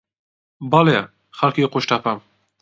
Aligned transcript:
بەڵێ، 0.71 0.99
خەڵکی 1.37 1.69
قوشتەپەم. 1.73 2.19